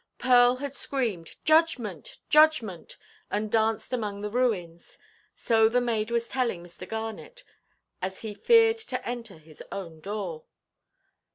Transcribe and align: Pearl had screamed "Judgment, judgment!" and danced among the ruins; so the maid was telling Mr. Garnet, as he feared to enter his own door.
Pearl 0.17 0.55
had 0.55 0.73
screamed 0.73 1.35
"Judgment, 1.45 2.17
judgment!" 2.27 2.97
and 3.29 3.51
danced 3.51 3.93
among 3.93 4.21
the 4.21 4.31
ruins; 4.31 4.97
so 5.35 5.69
the 5.69 5.79
maid 5.79 6.09
was 6.09 6.27
telling 6.27 6.63
Mr. 6.63 6.89
Garnet, 6.89 7.43
as 8.01 8.21
he 8.21 8.33
feared 8.33 8.77
to 8.77 9.07
enter 9.07 9.37
his 9.37 9.61
own 9.71 9.99
door. 9.99 10.45